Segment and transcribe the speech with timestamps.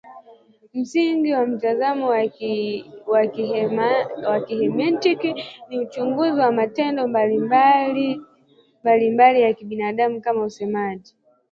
[0.73, 2.07] Msingi wa mtazamo
[4.27, 8.21] wa Kihemenitiki ni uchunguzi wa matendo mbalimbali
[9.41, 11.15] ya binadamu kama usemaji,